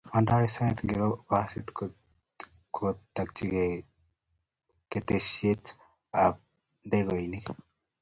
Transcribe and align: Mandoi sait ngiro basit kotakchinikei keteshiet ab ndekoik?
Mandoi 0.11 0.45
sait 0.55 0.75
ngiro 0.83 1.09
basit 1.29 1.67
kotakchinikei 2.75 3.77
keteshiet 4.89 5.63
ab 6.23 6.35
ndekoik? 6.85 7.45